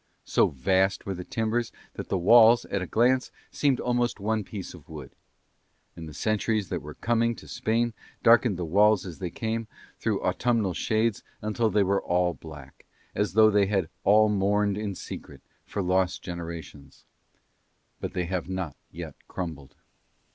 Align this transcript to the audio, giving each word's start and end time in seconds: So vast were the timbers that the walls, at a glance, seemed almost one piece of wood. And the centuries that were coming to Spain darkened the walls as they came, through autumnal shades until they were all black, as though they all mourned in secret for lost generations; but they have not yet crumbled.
So 0.25 0.47
vast 0.47 1.05
were 1.05 1.13
the 1.13 1.23
timbers 1.23 1.71
that 1.93 2.09
the 2.09 2.17
walls, 2.17 2.65
at 2.65 2.81
a 2.81 2.87
glance, 2.87 3.29
seemed 3.51 3.79
almost 3.79 4.19
one 4.19 4.43
piece 4.43 4.73
of 4.73 4.89
wood. 4.89 5.11
And 5.95 6.09
the 6.09 6.13
centuries 6.15 6.69
that 6.69 6.81
were 6.81 6.95
coming 6.95 7.35
to 7.35 7.47
Spain 7.47 7.93
darkened 8.23 8.57
the 8.57 8.65
walls 8.65 9.05
as 9.05 9.19
they 9.19 9.29
came, 9.29 9.67
through 9.99 10.23
autumnal 10.23 10.73
shades 10.73 11.21
until 11.43 11.69
they 11.69 11.83
were 11.83 12.01
all 12.01 12.33
black, 12.33 12.87
as 13.13 13.33
though 13.33 13.51
they 13.51 13.85
all 14.03 14.27
mourned 14.27 14.75
in 14.75 14.95
secret 14.95 15.41
for 15.67 15.83
lost 15.83 16.23
generations; 16.23 17.05
but 17.99 18.13
they 18.13 18.25
have 18.25 18.49
not 18.49 18.75
yet 18.91 19.13
crumbled. 19.27 19.75